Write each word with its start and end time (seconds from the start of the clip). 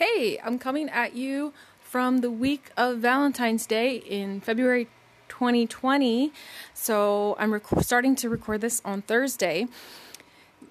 Hey, 0.00 0.38
I'm 0.42 0.58
coming 0.58 0.88
at 0.88 1.14
you 1.14 1.52
from 1.82 2.22
the 2.22 2.30
week 2.30 2.70
of 2.74 3.00
Valentine's 3.00 3.66
Day 3.66 3.96
in 3.96 4.40
February 4.40 4.88
2020. 5.28 6.32
So 6.72 7.36
I'm 7.38 7.52
rec- 7.52 7.66
starting 7.82 8.16
to 8.16 8.30
record 8.30 8.62
this 8.62 8.80
on 8.82 9.02
Thursday, 9.02 9.66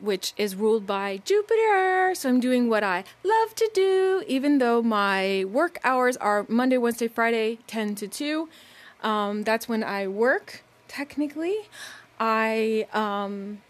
which 0.02 0.34
is 0.36 0.56
ruled 0.56 0.88
by 0.88 1.22
Jupiter. 1.26 2.16
So 2.16 2.28
I'm 2.28 2.40
doing 2.40 2.70
what 2.70 2.84
I 2.84 3.04
love 3.24 3.54
to 3.54 3.70
do, 3.72 4.24
even 4.26 4.58
though 4.58 4.82
my 4.82 5.46
work 5.48 5.78
hours 5.84 6.18
are 6.18 6.48
Monday, 6.50 6.80
Wednesday, 6.80 7.08
Friday, 7.08 7.60
10 7.68 7.94
to 7.98 8.08
2. 8.08 8.50
Um, 9.04 9.44
that's 9.44 9.70
when 9.70 9.84
I 9.84 10.08
work, 10.08 10.64
technically. 10.88 11.70
I 12.20 12.88
um, 12.94 13.62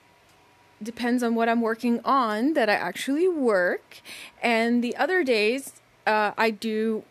depends 0.82 1.24
on 1.24 1.36
what 1.36 1.50
I'm 1.50 1.62
working 1.62 2.00
on 2.06 2.54
that 2.54 2.70
I 2.70 2.74
actually 2.74 3.28
work. 3.28 4.02
And 4.42 4.84
the 4.84 4.96
other 4.96 5.24
days, 5.24 5.74
uh, 6.08 6.32
I 6.38 6.52
do, 6.52 7.04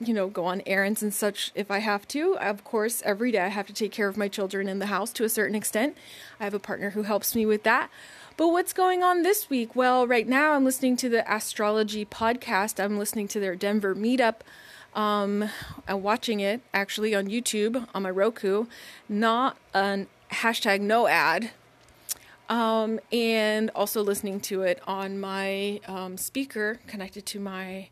you 0.00 0.14
know, 0.14 0.28
go 0.28 0.44
on 0.44 0.62
errands 0.66 1.02
and 1.02 1.12
such 1.12 1.50
if 1.54 1.70
I 1.70 1.78
have 1.78 2.06
to. 2.08 2.36
Of 2.38 2.64
course, 2.64 3.02
every 3.04 3.32
day 3.32 3.40
I 3.40 3.48
have 3.48 3.66
to 3.66 3.72
take 3.72 3.92
care 3.92 4.08
of 4.08 4.16
my 4.16 4.28
children 4.28 4.68
in 4.68 4.78
the 4.78 4.86
house 4.86 5.12
to 5.14 5.24
a 5.24 5.28
certain 5.28 5.56
extent. 5.56 5.96
I 6.38 6.44
have 6.44 6.54
a 6.54 6.60
partner 6.60 6.90
who 6.90 7.02
helps 7.02 7.34
me 7.34 7.44
with 7.46 7.64
that. 7.64 7.90
But 8.36 8.48
what's 8.48 8.72
going 8.72 9.02
on 9.02 9.22
this 9.22 9.50
week? 9.50 9.74
Well, 9.74 10.06
right 10.06 10.28
now 10.28 10.52
I'm 10.52 10.64
listening 10.64 10.96
to 10.98 11.08
the 11.08 11.30
astrology 11.32 12.04
podcast. 12.04 12.82
I'm 12.82 12.96
listening 12.96 13.26
to 13.28 13.40
their 13.40 13.56
Denver 13.56 13.96
meetup. 13.96 14.36
Um, 14.94 15.50
I'm 15.88 16.02
watching 16.02 16.38
it 16.40 16.60
actually 16.72 17.14
on 17.14 17.26
YouTube 17.26 17.88
on 17.94 18.04
my 18.04 18.10
Roku, 18.10 18.66
not 19.08 19.56
an 19.74 20.06
hashtag 20.30 20.80
no 20.80 21.08
ad 21.08 21.50
um, 22.48 23.00
and 23.12 23.70
also 23.74 24.02
listening 24.02 24.40
to 24.40 24.62
it 24.62 24.80
on 24.86 25.20
my 25.20 25.80
um, 25.86 26.16
speaker 26.16 26.80
connected 26.86 27.26
to 27.26 27.40
my 27.40 27.88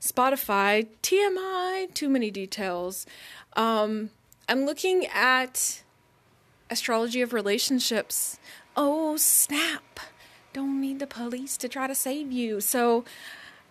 Spotify. 0.00 0.88
TMI, 1.02 1.92
too 1.94 2.08
many 2.08 2.30
details. 2.30 3.06
Um, 3.54 4.10
I'm 4.48 4.66
looking 4.66 5.06
at 5.06 5.82
astrology 6.68 7.22
of 7.22 7.32
relationships. 7.32 8.38
Oh, 8.76 9.16
snap. 9.16 10.00
Don't 10.52 10.80
need 10.80 10.98
the 10.98 11.06
police 11.06 11.56
to 11.58 11.68
try 11.68 11.86
to 11.86 11.94
save 11.94 12.32
you. 12.32 12.60
So, 12.60 13.04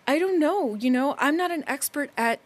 I 0.06 0.18
don't 0.18 0.40
know, 0.40 0.74
you 0.74 0.90
know, 0.90 1.14
I'm 1.18 1.36
not 1.36 1.50
an 1.50 1.64
expert 1.66 2.10
at 2.16 2.40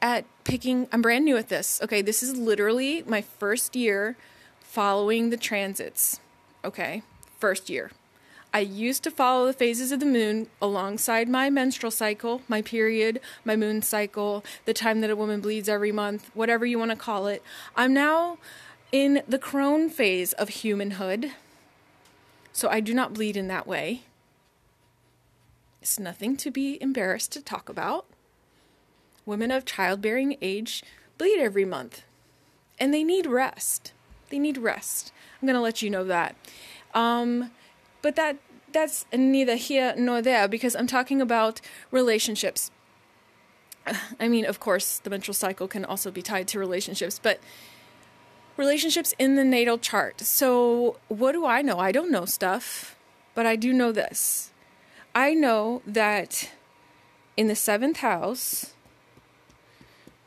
at 0.00 0.24
picking 0.42 0.88
I'm 0.90 1.00
brand 1.00 1.24
new 1.24 1.36
at 1.36 1.48
this. 1.48 1.80
Okay, 1.80 2.02
this 2.02 2.24
is 2.24 2.36
literally 2.36 3.04
my 3.06 3.22
first 3.22 3.76
year 3.76 4.16
following 4.60 5.30
the 5.30 5.36
transits 5.36 6.18
okay, 6.64 7.02
first 7.38 7.70
year. 7.70 7.90
I 8.54 8.60
used 8.60 9.02
to 9.04 9.10
follow 9.10 9.46
the 9.46 9.54
phases 9.54 9.92
of 9.92 10.00
the 10.00 10.06
moon 10.06 10.48
alongside 10.60 11.26
my 11.26 11.48
menstrual 11.48 11.90
cycle, 11.90 12.42
my 12.48 12.60
period, 12.60 13.18
my 13.46 13.56
moon 13.56 13.80
cycle, 13.80 14.44
the 14.66 14.74
time 14.74 15.00
that 15.00 15.08
a 15.10 15.16
woman 15.16 15.40
bleeds 15.40 15.70
every 15.70 15.92
month, 15.92 16.30
whatever 16.34 16.66
you 16.66 16.78
want 16.78 16.90
to 16.90 16.96
call 16.96 17.28
it. 17.28 17.42
I'm 17.76 17.94
now 17.94 18.36
in 18.90 19.22
the 19.26 19.38
crone 19.38 19.88
phase 19.88 20.34
of 20.34 20.50
humanhood, 20.50 21.32
so 22.52 22.68
I 22.68 22.80
do 22.80 22.92
not 22.92 23.14
bleed 23.14 23.38
in 23.38 23.48
that 23.48 23.66
way. 23.66 24.02
It's 25.80 25.98
nothing 25.98 26.36
to 26.36 26.50
be 26.50 26.80
embarrassed 26.82 27.32
to 27.32 27.42
talk 27.42 27.70
about. 27.70 28.04
Women 29.24 29.50
of 29.50 29.64
childbearing 29.64 30.36
age 30.42 30.84
bleed 31.16 31.40
every 31.40 31.64
month, 31.64 32.02
and 32.78 32.92
they 32.92 33.02
need 33.02 33.24
rest. 33.24 33.92
They 34.28 34.38
need 34.38 34.58
rest. 34.58 35.10
I'm 35.42 35.46
going 35.46 35.56
to 35.56 35.60
let 35.60 35.82
you 35.82 35.90
know 35.90 36.04
that. 36.04 36.36
Um, 36.94 37.50
but 38.00 38.14
that 38.16 38.36
that's 38.72 39.04
neither 39.12 39.56
here 39.56 39.94
nor 39.98 40.22
there 40.22 40.48
because 40.48 40.74
I'm 40.74 40.86
talking 40.86 41.20
about 41.20 41.60
relationships. 41.90 42.70
I 44.20 44.28
mean, 44.28 44.44
of 44.44 44.60
course, 44.60 44.98
the 44.98 45.10
menstrual 45.10 45.34
cycle 45.34 45.68
can 45.68 45.84
also 45.84 46.10
be 46.10 46.22
tied 46.22 46.48
to 46.48 46.58
relationships, 46.58 47.18
but 47.22 47.40
relationships 48.56 49.14
in 49.18 49.34
the 49.34 49.44
natal 49.44 49.78
chart. 49.78 50.20
So, 50.20 50.96
what 51.08 51.32
do 51.32 51.44
I 51.44 51.60
know? 51.60 51.78
I 51.78 51.92
don't 51.92 52.10
know 52.10 52.24
stuff, 52.24 52.96
but 53.34 53.46
I 53.46 53.56
do 53.56 53.72
know 53.72 53.92
this. 53.92 54.50
I 55.14 55.34
know 55.34 55.82
that 55.86 56.50
in 57.36 57.48
the 57.48 57.56
seventh 57.56 57.98
house, 57.98 58.74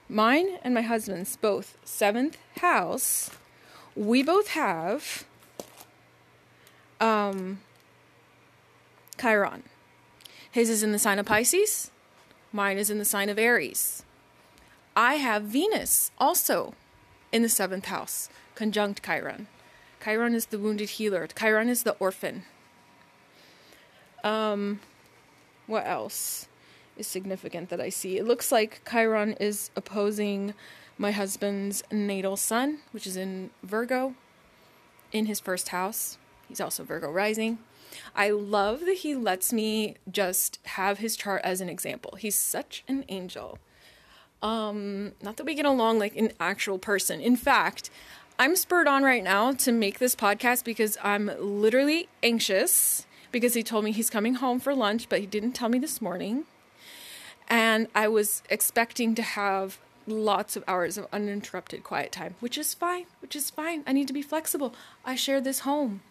mine 0.09 0.59
and 0.63 0.73
my 0.73 0.81
husband's 0.81 1.35
both 1.37 1.77
seventh 1.83 2.37
house, 2.59 3.31
we 3.95 4.21
both 4.21 4.49
have 4.49 5.25
um, 6.99 7.59
Chiron. 9.19 9.63
His 10.51 10.69
is 10.69 10.83
in 10.83 10.91
the 10.91 10.99
sign 10.99 11.19
of 11.19 11.25
Pisces, 11.25 11.91
mine 12.51 12.77
is 12.77 12.89
in 12.89 12.97
the 12.97 13.05
sign 13.05 13.29
of 13.29 13.37
Aries. 13.37 14.03
I 14.95 15.15
have 15.15 15.43
Venus 15.43 16.11
also 16.17 16.73
in 17.31 17.41
the 17.41 17.49
seventh 17.49 17.85
house, 17.85 18.29
conjunct 18.55 19.03
Chiron. 19.03 19.47
Chiron 20.03 20.33
is 20.33 20.47
the 20.47 20.59
wounded 20.59 20.91
healer, 20.91 21.27
Chiron 21.27 21.69
is 21.69 21.83
the 21.83 21.95
orphan. 21.99 22.43
Um, 24.23 24.79
what 25.67 25.85
else 25.85 26.47
is 26.97 27.07
significant 27.07 27.69
that 27.69 27.81
I 27.81 27.89
see? 27.89 28.17
It 28.17 28.25
looks 28.25 28.51
like 28.51 28.81
Chiron 28.89 29.33
is 29.33 29.69
opposing 29.75 30.53
my 30.97 31.11
husband's 31.11 31.83
natal 31.91 32.37
sun, 32.37 32.79
which 32.91 33.05
is 33.05 33.17
in 33.17 33.49
Virgo, 33.63 34.15
in 35.11 35.25
his 35.25 35.39
first 35.39 35.69
house. 35.69 36.17
He's 36.47 36.61
also 36.61 36.83
Virgo 36.83 37.11
rising. 37.11 37.59
I 38.15 38.29
love 38.29 38.81
that 38.81 38.97
he 38.97 39.15
lets 39.15 39.53
me 39.53 39.95
just 40.11 40.59
have 40.63 40.99
his 40.99 41.15
chart 41.15 41.41
as 41.43 41.61
an 41.61 41.69
example. 41.69 42.17
He's 42.19 42.35
such 42.35 42.83
an 42.87 43.05
angel. 43.09 43.57
Um, 44.41 45.13
not 45.21 45.37
that 45.37 45.45
we 45.45 45.55
get 45.55 45.65
along 45.65 45.99
like 45.99 46.15
an 46.15 46.31
actual 46.39 46.77
person. 46.77 47.19
In 47.21 47.35
fact, 47.35 47.89
I'm 48.37 48.55
spurred 48.55 48.87
on 48.87 49.03
right 49.03 49.23
now 49.23 49.53
to 49.53 49.71
make 49.71 49.99
this 49.99 50.15
podcast 50.15 50.65
because 50.65 50.97
I'm 51.01 51.31
literally 51.39 52.09
anxious 52.21 53.05
because 53.31 53.53
he 53.53 53.63
told 53.63 53.85
me 53.85 53.91
he's 53.91 54.09
coming 54.09 54.35
home 54.35 54.59
for 54.59 54.75
lunch, 54.75 55.09
but 55.09 55.19
he 55.19 55.25
didn't 55.25 55.53
tell 55.53 55.69
me 55.69 55.79
this 55.79 56.01
morning. 56.01 56.43
And 57.47 57.87
I 57.95 58.07
was 58.07 58.43
expecting 58.49 59.15
to 59.15 59.21
have 59.21 59.79
lots 60.07 60.55
of 60.55 60.63
hours 60.67 60.97
of 60.97 61.07
uninterrupted 61.11 61.83
quiet 61.83 62.11
time, 62.11 62.35
which 62.39 62.57
is 62.57 62.73
fine, 62.73 63.05
which 63.21 63.35
is 63.35 63.49
fine. 63.49 63.83
I 63.87 63.93
need 63.93 64.07
to 64.07 64.13
be 64.13 64.21
flexible. 64.21 64.73
I 65.03 65.15
share 65.15 65.41
this 65.41 65.59
home. 65.59 66.01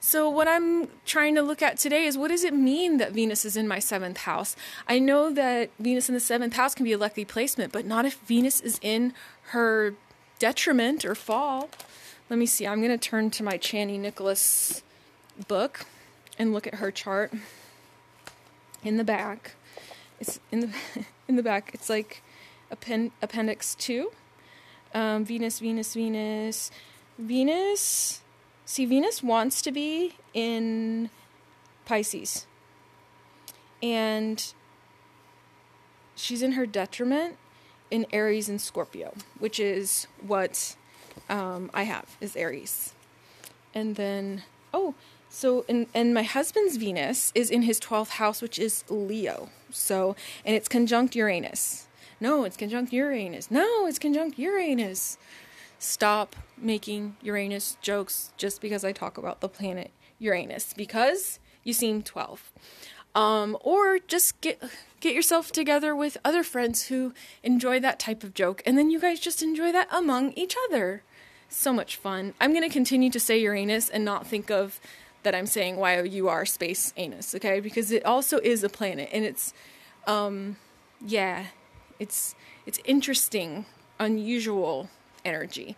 So, 0.00 0.30
what 0.30 0.46
I'm 0.46 0.88
trying 1.06 1.34
to 1.34 1.42
look 1.42 1.60
at 1.60 1.76
today 1.76 2.04
is 2.04 2.16
what 2.16 2.28
does 2.28 2.44
it 2.44 2.54
mean 2.54 2.98
that 2.98 3.12
Venus 3.12 3.44
is 3.44 3.56
in 3.56 3.66
my 3.66 3.80
seventh 3.80 4.18
house? 4.18 4.54
I 4.86 5.00
know 5.00 5.32
that 5.32 5.70
Venus 5.80 6.08
in 6.08 6.14
the 6.14 6.20
seventh 6.20 6.54
house 6.54 6.74
can 6.74 6.84
be 6.84 6.92
a 6.92 6.98
lucky 6.98 7.24
placement, 7.24 7.72
but 7.72 7.84
not 7.84 8.04
if 8.04 8.18
Venus 8.20 8.60
is 8.60 8.78
in 8.80 9.12
her 9.48 9.94
detriment 10.38 11.04
or 11.04 11.16
fall. 11.16 11.68
Let 12.30 12.38
me 12.38 12.46
see. 12.46 12.66
I'm 12.66 12.78
going 12.80 12.96
to 12.96 12.98
turn 12.98 13.30
to 13.30 13.42
my 13.42 13.58
Chani 13.58 13.98
Nicholas 13.98 14.82
book 15.48 15.86
and 16.38 16.52
look 16.52 16.66
at 16.66 16.76
her 16.76 16.92
chart 16.92 17.32
in 18.84 18.98
the 18.98 19.04
back. 19.04 19.56
It's 20.20 20.38
in 20.52 20.60
the 20.60 20.70
in 21.28 21.34
the 21.34 21.42
back. 21.42 21.70
It's 21.74 21.90
like 21.90 22.22
append, 22.70 23.12
appendix 23.22 23.74
2. 23.76 24.10
Um, 24.94 25.24
Venus, 25.24 25.58
Venus, 25.58 25.94
Venus. 25.94 26.70
Venus 27.18 28.22
See, 28.68 28.84
Venus 28.84 29.22
wants 29.22 29.62
to 29.62 29.72
be 29.72 30.16
in 30.34 31.08
Pisces. 31.86 32.46
And 33.82 34.52
she's 36.14 36.42
in 36.42 36.52
her 36.52 36.66
detriment 36.66 37.38
in 37.90 38.04
Aries 38.12 38.50
and 38.50 38.60
Scorpio, 38.60 39.14
which 39.38 39.58
is 39.58 40.06
what 40.20 40.76
um, 41.30 41.70
I 41.72 41.84
have 41.84 42.18
is 42.20 42.36
Aries. 42.36 42.92
And 43.74 43.96
then, 43.96 44.42
oh, 44.74 44.94
so 45.30 45.64
and 45.66 45.86
and 45.94 46.12
my 46.12 46.22
husband's 46.22 46.76
Venus 46.76 47.32
is 47.34 47.50
in 47.50 47.62
his 47.62 47.80
12th 47.80 48.20
house, 48.20 48.42
which 48.42 48.58
is 48.58 48.84
Leo. 48.90 49.48
So, 49.70 50.14
and 50.44 50.54
it's 50.54 50.68
conjunct 50.68 51.16
Uranus. 51.16 51.87
No, 52.20 52.44
it's 52.44 52.56
conjunct 52.56 52.92
Uranus. 52.92 53.50
No, 53.50 53.86
it's 53.86 53.98
conjunct 53.98 54.38
Uranus 54.38 55.18
stop 55.78 56.34
making 56.56 57.16
Uranus 57.22 57.76
jokes 57.80 58.32
just 58.36 58.60
because 58.60 58.84
I 58.84 58.92
talk 58.92 59.16
about 59.16 59.40
the 59.40 59.48
planet 59.48 59.92
Uranus 60.18 60.72
because 60.72 61.38
you 61.62 61.72
seem 61.72 62.02
12. 62.02 62.52
Um, 63.14 63.56
or 63.62 63.98
just 63.98 64.40
get 64.40 64.62
get 65.00 65.14
yourself 65.14 65.50
together 65.52 65.94
with 65.94 66.18
other 66.24 66.42
friends 66.42 66.88
who 66.88 67.14
enjoy 67.42 67.80
that 67.80 67.98
type 67.98 68.22
of 68.22 68.34
joke 68.34 68.62
and 68.66 68.76
then 68.76 68.90
you 68.90 69.00
guys 69.00 69.20
just 69.20 69.42
enjoy 69.42 69.72
that 69.72 69.88
among 69.90 70.32
each 70.32 70.54
other. 70.68 71.02
So 71.48 71.72
much 71.72 71.96
fun. 71.96 72.34
I'm 72.40 72.52
going 72.52 72.68
to 72.68 72.72
continue 72.72 73.10
to 73.10 73.20
say 73.20 73.38
Uranus 73.38 73.88
and 73.88 74.04
not 74.04 74.26
think 74.26 74.50
of 74.50 74.80
that 75.22 75.34
I'm 75.34 75.46
saying 75.46 75.76
Y 75.76 75.98
O 75.98 76.02
U 76.02 76.28
R 76.28 76.44
space 76.44 76.92
anus, 76.96 77.34
okay? 77.34 77.60
Because 77.60 77.90
it 77.90 78.04
also 78.04 78.38
is 78.38 78.62
a 78.62 78.68
planet 78.68 79.08
and 79.12 79.24
it's 79.24 79.54
um 80.06 80.56
yeah, 81.04 81.46
it's 81.98 82.34
it's 82.66 82.80
interesting, 82.84 83.66
unusual 83.98 84.88
energy. 85.24 85.76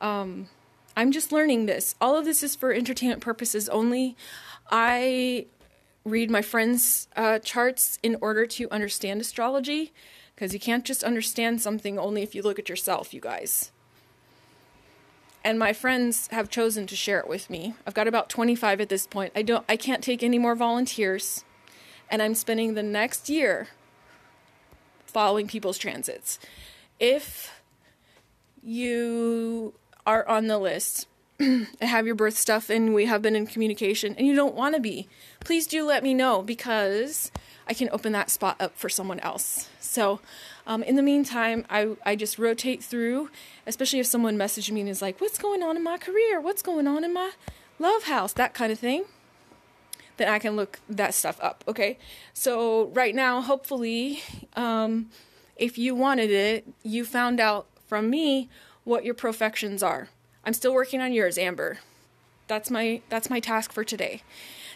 Um, 0.00 0.48
I'm 0.96 1.12
just 1.12 1.32
learning 1.32 1.66
this. 1.66 1.94
All 2.00 2.16
of 2.16 2.24
this 2.24 2.42
is 2.42 2.56
for 2.56 2.72
entertainment 2.72 3.20
purposes 3.20 3.68
only. 3.68 4.16
I 4.70 5.46
read 6.04 6.30
my 6.30 6.42
friends' 6.42 7.08
uh, 7.16 7.38
charts 7.38 7.98
in 8.02 8.16
order 8.20 8.46
to 8.46 8.70
understand 8.70 9.20
astrology 9.20 9.92
because 10.34 10.52
you 10.52 10.60
can't 10.60 10.84
just 10.84 11.02
understand 11.02 11.60
something 11.60 11.98
only 11.98 12.22
if 12.22 12.34
you 12.34 12.42
look 12.42 12.58
at 12.58 12.68
yourself, 12.68 13.12
you 13.12 13.20
guys. 13.20 13.72
And 15.44 15.58
my 15.58 15.72
friends 15.72 16.28
have 16.30 16.50
chosen 16.50 16.86
to 16.88 16.96
share 16.96 17.20
it 17.20 17.28
with 17.28 17.48
me. 17.48 17.74
I've 17.86 17.94
got 17.94 18.08
about 18.08 18.28
25 18.28 18.80
at 18.80 18.88
this 18.88 19.06
point. 19.06 19.32
I 19.34 19.42
don't 19.42 19.64
I 19.68 19.76
can't 19.76 20.02
take 20.02 20.22
any 20.22 20.38
more 20.38 20.54
volunteers. 20.54 21.44
And 22.10 22.22
I'm 22.22 22.34
spending 22.34 22.74
the 22.74 22.82
next 22.82 23.28
year 23.28 23.68
following 25.08 25.46
people's 25.46 25.78
transits. 25.78 26.38
If 27.00 27.52
you 28.62 29.74
are 30.06 30.26
on 30.28 30.46
the 30.46 30.58
list 30.58 31.06
and 31.38 31.66
have 31.80 32.06
your 32.06 32.14
birth 32.14 32.36
stuff 32.36 32.70
and 32.70 32.94
we 32.94 33.06
have 33.06 33.22
been 33.22 33.36
in 33.36 33.46
communication 33.46 34.14
and 34.16 34.26
you 34.26 34.34
don't 34.34 34.54
want 34.54 34.74
to 34.74 34.80
be, 34.80 35.08
please 35.40 35.66
do 35.66 35.84
let 35.84 36.02
me 36.02 36.14
know 36.14 36.42
because 36.42 37.30
I 37.66 37.74
can 37.74 37.88
open 37.92 38.12
that 38.12 38.30
spot 38.30 38.56
up 38.60 38.76
for 38.76 38.88
someone 38.88 39.20
else. 39.20 39.68
So, 39.78 40.20
um, 40.66 40.82
in 40.82 40.96
the 40.96 41.02
meantime, 41.02 41.64
I, 41.70 41.96
I 42.04 42.16
just 42.16 42.38
rotate 42.38 42.82
through, 42.82 43.30
especially 43.66 44.00
if 44.00 44.06
someone 44.06 44.36
messaged 44.36 44.70
me 44.70 44.80
and 44.80 44.90
is 44.90 45.00
like, 45.00 45.20
What's 45.20 45.38
going 45.38 45.62
on 45.62 45.76
in 45.76 45.82
my 45.82 45.98
career? 45.98 46.40
What's 46.40 46.62
going 46.62 46.86
on 46.86 47.04
in 47.04 47.12
my 47.12 47.32
love 47.78 48.04
house? 48.04 48.32
That 48.32 48.54
kind 48.54 48.72
of 48.72 48.78
thing. 48.78 49.04
Then 50.18 50.28
I 50.28 50.38
can 50.38 50.54
look 50.54 50.80
that 50.88 51.14
stuff 51.14 51.38
up. 51.40 51.64
Okay. 51.66 51.98
So, 52.34 52.86
right 52.88 53.14
now, 53.14 53.40
hopefully, 53.40 54.22
um, 54.54 55.10
if 55.56 55.78
you 55.78 55.94
wanted 55.94 56.30
it, 56.30 56.66
you 56.82 57.04
found 57.04 57.40
out 57.40 57.66
from 57.86 58.10
me 58.10 58.48
what 58.84 59.04
your 59.04 59.14
profections 59.14 59.82
are. 59.82 60.08
I'm 60.44 60.52
still 60.52 60.72
working 60.72 61.00
on 61.00 61.12
yours, 61.12 61.36
Amber. 61.36 61.78
That's 62.46 62.70
my 62.70 63.02
that's 63.08 63.28
my 63.28 63.40
task 63.40 63.72
for 63.72 63.84
today. 63.84 64.22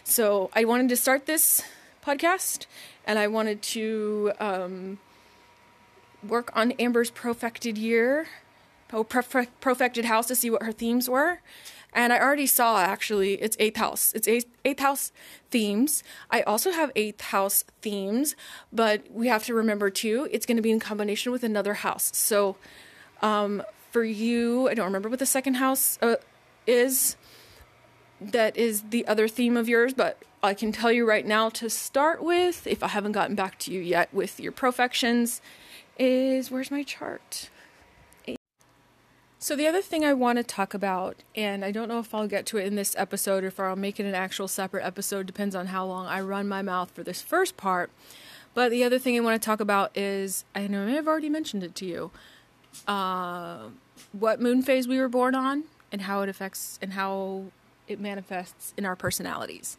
So 0.03 0.51
I 0.53 0.65
wanted 0.65 0.89
to 0.89 0.95
start 0.95 1.25
this 1.25 1.63
podcast, 2.05 2.65
and 3.05 3.17
I 3.17 3.27
wanted 3.27 3.61
to 3.63 4.33
um, 4.39 4.99
work 6.27 6.51
on 6.55 6.73
Amber's 6.73 7.09
profected 7.09 7.77
year, 7.77 8.27
profected 8.89 10.05
house 10.05 10.27
to 10.27 10.35
see 10.35 10.49
what 10.49 10.63
her 10.63 10.71
themes 10.71 11.09
were. 11.09 11.39
And 11.93 12.11
I 12.11 12.19
already 12.19 12.47
saw 12.47 12.79
actually 12.79 13.35
it's 13.35 13.55
eighth 13.59 13.77
house. 13.77 14.13
It's 14.13 14.27
eighth, 14.27 14.47
eighth 14.65 14.79
house 14.79 15.11
themes. 15.51 16.03
I 16.31 16.41
also 16.41 16.71
have 16.71 16.91
eighth 16.95 17.21
house 17.21 17.63
themes, 17.81 18.35
but 18.71 19.05
we 19.11 19.27
have 19.27 19.43
to 19.45 19.53
remember 19.53 19.89
too, 19.89 20.27
it's 20.31 20.45
going 20.45 20.57
to 20.57 20.63
be 20.63 20.71
in 20.71 20.79
combination 20.79 21.31
with 21.31 21.43
another 21.43 21.75
house. 21.75 22.11
So 22.15 22.57
um, 23.21 23.63
for 23.91 24.03
you, 24.03 24.67
I 24.69 24.73
don't 24.73 24.85
remember 24.85 25.09
what 25.09 25.19
the 25.19 25.25
second 25.25 25.55
house 25.55 25.99
uh, 26.01 26.15
is. 26.65 27.15
That 28.19 28.55
is 28.55 28.83
the 28.89 29.05
other 29.05 29.27
theme 29.27 29.57
of 29.57 29.67
yours, 29.67 29.93
but 29.93 30.23
I 30.41 30.53
can 30.53 30.71
tell 30.71 30.91
you 30.91 31.05
right 31.05 31.25
now 31.25 31.49
to 31.49 31.69
start 31.69 32.23
with, 32.23 32.65
if 32.67 32.81
I 32.81 32.87
haven't 32.87 33.11
gotten 33.11 33.35
back 33.35 33.59
to 33.59 33.71
you 33.71 33.81
yet 33.81 34.13
with 34.13 34.39
your 34.39 34.51
profections, 34.51 35.41
is 35.99 36.49
where's 36.49 36.71
my 36.71 36.83
chart? 36.83 37.49
So, 39.43 39.57
the 39.57 39.67
other 39.67 39.81
thing 39.81 40.05
I 40.05 40.13
want 40.13 40.37
to 40.37 40.43
talk 40.43 40.73
about, 40.73 41.17
and 41.35 41.65
I 41.65 41.71
don't 41.71 41.89
know 41.89 41.99
if 41.99 42.15
I'll 42.15 42.29
get 42.29 42.45
to 42.45 42.57
it 42.59 42.65
in 42.65 42.75
this 42.75 42.95
episode 42.97 43.43
or 43.43 43.47
if 43.47 43.59
I'll 43.59 43.75
make 43.75 43.99
it 43.99 44.05
an 44.05 44.15
actual 44.15 44.47
separate 44.47 44.85
episode, 44.85 45.25
depends 45.25 45.53
on 45.53 45.67
how 45.67 45.85
long 45.85 46.05
I 46.05 46.21
run 46.21 46.47
my 46.47 46.61
mouth 46.61 46.91
for 46.91 47.03
this 47.03 47.21
first 47.21 47.57
part. 47.57 47.91
But 48.53 48.71
the 48.71 48.85
other 48.85 48.97
thing 48.97 49.17
I 49.17 49.19
want 49.19 49.41
to 49.41 49.45
talk 49.45 49.59
about 49.59 49.97
is 49.97 50.45
I 50.55 50.67
know 50.67 50.87
I've 50.87 51.09
already 51.09 51.27
mentioned 51.27 51.61
it 51.61 51.75
to 51.75 51.85
you. 51.85 52.11
Uh, 52.87 53.63
what 54.13 54.39
moon 54.39 54.61
phase 54.61 54.87
we 54.87 54.97
were 54.97 55.09
born 55.09 55.35
on 55.35 55.65
and 55.91 56.03
how 56.03 56.21
it 56.21 56.29
affects 56.29 56.79
and 56.81 56.93
how 56.93 57.47
it 57.89 57.99
manifests 57.99 58.73
in 58.77 58.85
our 58.85 58.95
personalities. 58.95 59.77